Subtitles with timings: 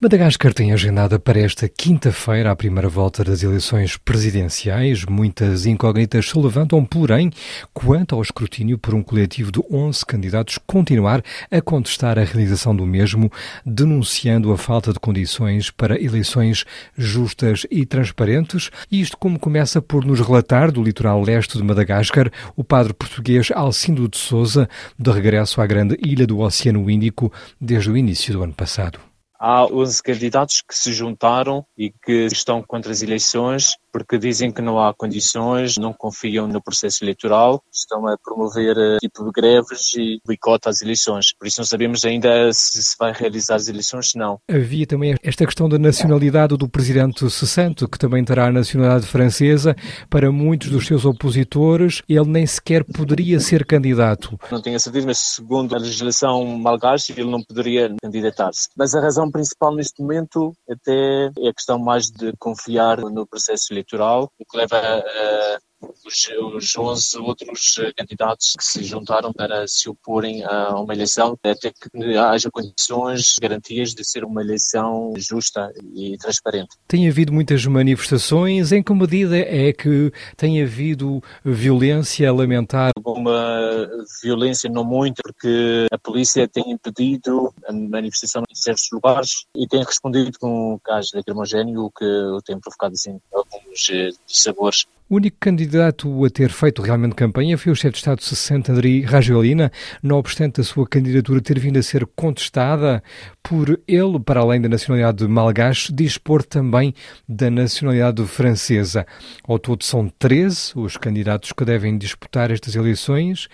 [0.00, 5.04] Madagascar tem agendada para esta quinta-feira a primeira volta das eleições presidenciais.
[5.04, 7.32] Muitas incógnitas se levantam, porém,
[7.74, 12.86] quanto ao escrutínio por um coletivo de 11 candidatos continuar a contestar a realização do
[12.86, 13.28] mesmo,
[13.66, 16.64] denunciando a falta de condições para eleições
[16.96, 18.70] justas e transparentes.
[18.88, 24.08] Isto como começa por nos relatar do litoral leste de Madagascar o padre português Alcindo
[24.08, 28.54] de Souza, de regresso à grande ilha do Oceano Índico desde o início do ano
[28.54, 29.07] passado.
[29.38, 34.62] Há 11 candidatos que se juntaram e que estão contra as eleições porque dizem que
[34.62, 39.94] não há condições, não confiam no processo eleitoral, estão a promover eh, tipo de greves
[39.96, 41.32] e boicota às eleições.
[41.36, 44.38] Por isso não sabemos ainda se se vai realizar as eleições, se não.
[44.48, 49.74] Havia também esta questão da nacionalidade do presidente cessante, que também terá a nacionalidade francesa.
[50.08, 54.38] Para muitos dos seus opositores, ele nem sequer poderia ser candidato.
[54.50, 58.68] Não tenho a certeza, mas segundo a legislação malgache, ele não poderia candidatar-se.
[58.76, 63.72] Mas a razão principal neste momento até é a questão mais de confiar no processo
[63.72, 69.66] eleitoral, o que leva a os, os 11 outros eh, candidatos que se juntaram para
[69.68, 75.72] se oporem a uma eleição, até que haja condições, garantias de ser uma eleição justa
[75.94, 76.76] e transparente.
[76.86, 78.72] Tem havido muitas manifestações.
[78.72, 82.90] Em que medida é que tem havido violência lamentar?
[82.96, 83.88] Alguma
[84.22, 89.82] violência, não muito, porque a polícia tem impedido a manifestação em certos lugares e tem
[89.84, 92.04] respondido com o caso de lacrimogéneo, o que
[92.44, 94.86] tem provocado assim, alguns eh, sabores.
[95.10, 99.00] O único candidato a ter feito realmente campanha foi o chefe de Estado 60, André
[99.06, 103.02] Rajoelina, não obstante a sua candidatura ter vindo a ser contestada
[103.42, 106.92] por ele, para além da nacionalidade malgache, dispor também
[107.26, 109.06] da nacionalidade francesa.
[109.44, 113.48] Ao todo são 13 os candidatos que devem disputar estas eleições.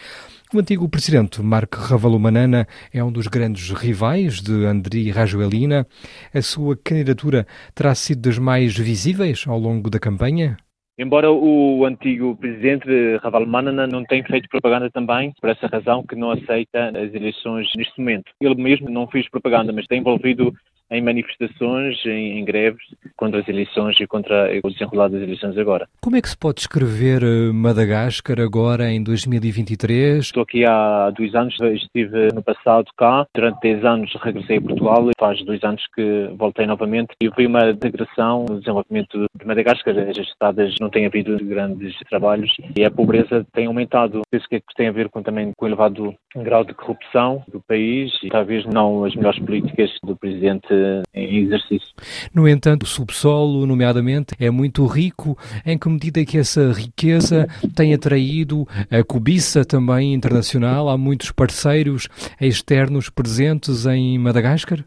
[0.53, 5.87] O antigo presidente Marco Ravalomanana é um dos grandes rivais de André Rajoelina.
[6.35, 10.57] A sua candidatura terá sido das mais visíveis ao longo da campanha?
[10.97, 12.87] Embora o antigo presidente
[13.21, 17.69] Raval Manana não tenha feito propaganda também, por essa razão que não aceita as eleições
[17.77, 18.31] neste momento.
[18.41, 20.53] Ele mesmo não fez propaganda, mas tem envolvido
[20.91, 22.83] em manifestações, em, em, greves
[23.17, 25.89] contra as eleições e contra o desenrolar das eleições agora.
[26.01, 30.25] Como é que se pode descrever eh, Madagascar agora em 2023?
[30.25, 35.11] Estou aqui há dois anos, estive no passado cá, durante 10 anos regressei a Portugal,
[35.19, 39.97] faz dois anos que voltei novamente e vi uma degradação no desenvolvimento de Madagascar.
[39.99, 44.23] As estradas não têm havido grandes trabalhos e a pobreza tem aumentado.
[44.31, 48.13] Penso que tem a ver com, também com o elevado grau de corrupção do país
[48.23, 50.74] e talvez não as melhores políticas do presidente
[51.15, 51.89] em exercício.
[52.35, 55.37] No entanto, o subsolo, nomeadamente, é muito rico.
[55.65, 60.89] Em que medida que essa riqueza tem atraído a cobiça também internacional?
[60.89, 62.09] Há muitos parceiros
[62.41, 64.85] externos presentes em Madagascar?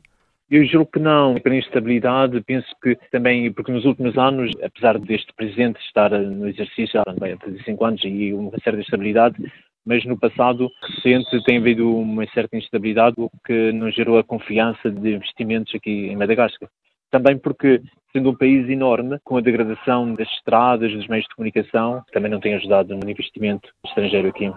[0.50, 1.38] Eu julgo que não.
[1.40, 7.02] Para instabilidade, penso que também, porque nos últimos anos, apesar deste presidente estar no exercício
[7.02, 9.36] há bem, fazer cinco anos e uma certa estabilidade,
[9.88, 14.92] mas no passado recente tem havido uma certa instabilidade, o que não gerou a confiança
[14.92, 16.70] de investimentos aqui em Madagascar.
[17.10, 17.82] Também porque,
[18.12, 22.42] sendo um país enorme, com a degradação das estradas, dos meios de comunicação, também não
[22.42, 24.52] tem ajudado no investimento estrangeiro aqui.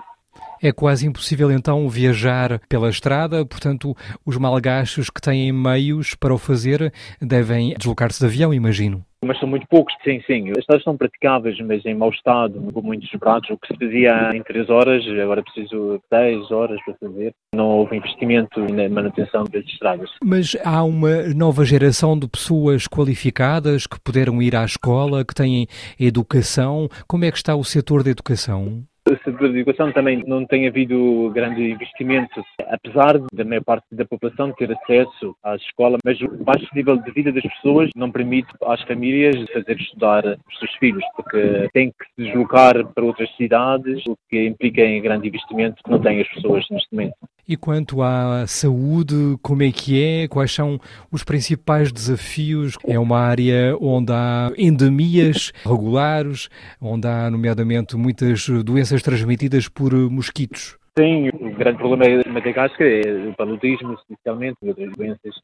[0.63, 6.39] É quase impossível então viajar pela estrada, portanto, os malgachos que têm meios para o
[6.39, 9.05] fazer devem deslocar-se de avião, imagino.
[9.23, 10.51] Mas são muito poucos, sim, sim.
[10.51, 13.51] As estradas são praticáveis, mas em mau estado, com muitos burados.
[13.51, 17.35] O que se fazia em três horas, agora preciso dez horas para fazer.
[17.55, 20.09] Não houve investimento na manutenção das estradas.
[20.25, 25.67] Mas há uma nova geração de pessoas qualificadas que puderam ir à escola, que têm
[25.99, 26.89] educação.
[27.07, 28.85] Como é que está o setor da educação?
[29.25, 34.53] Setor de educação também não tem havido grande investimento, apesar da maior parte da população
[34.53, 38.83] ter acesso à escola, mas o baixo nível de vida das pessoas não permite às
[38.83, 44.17] famílias fazer estudar os seus filhos, porque têm que se deslocar para outras cidades, o
[44.29, 47.15] que implica em grande investimento que não têm as pessoas neste momento.
[47.51, 50.29] E quanto à saúde, como é que é?
[50.29, 50.79] Quais são
[51.11, 52.79] os principais desafios?
[52.87, 56.49] É uma área onde há endemias regulares,
[56.81, 60.79] onde há, nomeadamente, muitas doenças transmitidas por mosquitos.
[60.97, 65.35] Sim, o grande problema de Madagascar é o paludismo, especialmente, outras doenças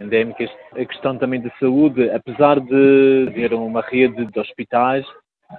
[0.00, 0.48] endémicas.
[0.72, 5.04] A questão também de saúde, apesar de ter uma rede de hospitais,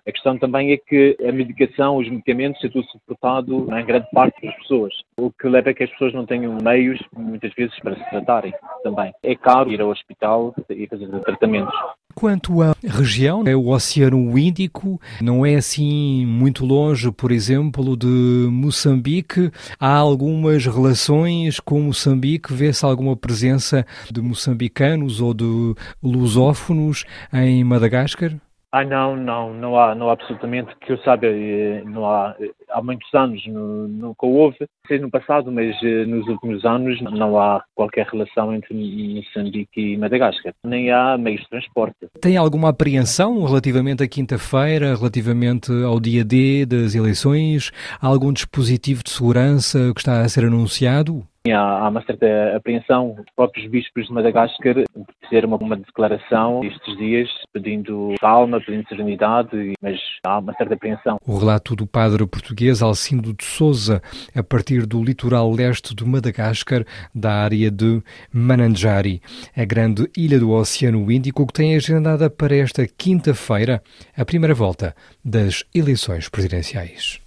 [0.05, 4.45] a questão também é que a medicação, os medicamentos, é tudo suportado em grande parte
[4.45, 7.95] das pessoas, o que leva a que as pessoas não tenham meios, muitas vezes, para
[7.95, 8.53] se tratarem
[8.83, 9.13] também.
[9.23, 11.73] É caro ir ao hospital e fazer tratamentos.
[12.15, 18.47] quanto à região, é o Oceano Índico, não é assim muito longe, por exemplo, de
[18.49, 19.51] Moçambique.
[19.79, 22.53] Há algumas relações com Moçambique?
[22.53, 28.31] Vê-se alguma presença de moçambicanos ou de lusófonos em Madagascar?
[28.73, 32.51] Ah, não, não, não há, não há absolutamente, que eu saiba, eh, não há, eh,
[32.69, 37.61] há muitos anos nunca houve, seja no passado, mas eh, nos últimos anos não há
[37.75, 41.97] qualquer relação entre Moçambique e Madagascar, nem há meios de transporte.
[42.21, 47.73] Tem alguma apreensão relativamente à quinta-feira, relativamente ao dia D das eleições?
[48.01, 51.25] Há algum dispositivo de segurança que está a ser anunciado?
[51.49, 53.15] Há, uma certa apreensão.
[53.19, 54.75] Os próprios bispos de Madagascar
[55.23, 61.17] fizeram uma, uma declaração estes dias pedindo calma, pedindo serenidade, mas há uma certa apreensão.
[61.25, 64.01] O relato do padre português Alcindo de Souza,
[64.35, 68.01] a partir do litoral leste de Madagascar, da área de
[68.31, 69.21] Mananjari,
[69.55, 73.81] a grande ilha do Oceano Índico que tem agendada para esta quinta-feira
[74.15, 77.19] a primeira volta das eleições presidenciais.